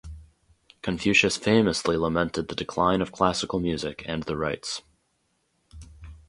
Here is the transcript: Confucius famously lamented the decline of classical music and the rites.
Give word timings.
Confucius 0.81 1.37
famously 1.37 1.95
lamented 1.95 2.47
the 2.47 2.55
decline 2.55 3.03
of 3.03 3.11
classical 3.11 3.59
music 3.59 4.01
and 4.07 4.23
the 4.23 4.35
rites. 4.35 4.81